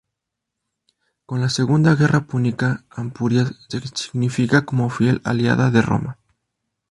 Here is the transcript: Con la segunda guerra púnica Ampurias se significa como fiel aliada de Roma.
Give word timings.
Con 1.27 1.41
la 1.41 1.49
segunda 1.49 1.93
guerra 1.93 2.25
púnica 2.25 2.85
Ampurias 2.89 3.67
se 3.69 3.79
significa 3.93 4.65
como 4.65 4.89
fiel 4.89 5.21
aliada 5.23 5.69
de 5.69 5.83
Roma. 5.83 6.17